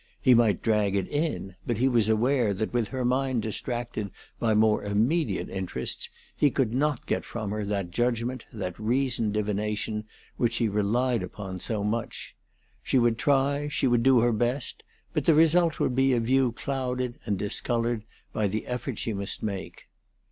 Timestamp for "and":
17.27-17.37